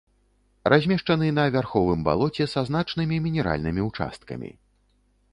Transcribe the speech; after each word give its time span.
Размешчаны 0.73 1.27
на 1.39 1.43
вярховым 1.55 1.99
балоце 2.07 2.47
са 2.53 2.63
значнымі 2.69 3.19
мінеральнымі 3.27 3.81
ўчасткамі. 3.89 4.51